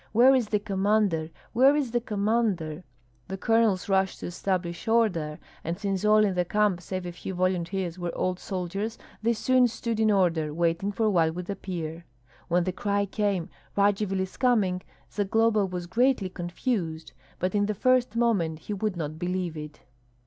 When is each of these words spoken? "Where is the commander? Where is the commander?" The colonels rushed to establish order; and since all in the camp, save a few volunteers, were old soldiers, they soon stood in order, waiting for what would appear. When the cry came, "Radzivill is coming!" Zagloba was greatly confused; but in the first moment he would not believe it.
"Where 0.13 0.33
is 0.33 0.47
the 0.47 0.57
commander? 0.57 1.29
Where 1.53 1.75
is 1.75 1.91
the 1.91 2.01
commander?" 2.01 2.83
The 3.27 3.37
colonels 3.37 3.87
rushed 3.87 4.21
to 4.21 4.25
establish 4.25 4.87
order; 4.87 5.37
and 5.63 5.77
since 5.77 6.03
all 6.03 6.25
in 6.25 6.33
the 6.33 6.43
camp, 6.43 6.81
save 6.81 7.05
a 7.05 7.11
few 7.11 7.35
volunteers, 7.35 7.99
were 7.99 8.11
old 8.17 8.39
soldiers, 8.39 8.97
they 9.21 9.33
soon 9.33 9.67
stood 9.67 9.99
in 9.99 10.09
order, 10.09 10.55
waiting 10.55 10.91
for 10.91 11.07
what 11.11 11.35
would 11.35 11.51
appear. 11.51 12.03
When 12.47 12.63
the 12.63 12.71
cry 12.73 13.05
came, 13.05 13.49
"Radzivill 13.77 14.21
is 14.21 14.37
coming!" 14.37 14.81
Zagloba 15.11 15.67
was 15.67 15.85
greatly 15.85 16.29
confused; 16.29 17.13
but 17.37 17.53
in 17.53 17.67
the 17.67 17.75
first 17.75 18.15
moment 18.15 18.57
he 18.57 18.73
would 18.73 18.97
not 18.97 19.19
believe 19.19 19.55
it. 19.55 19.81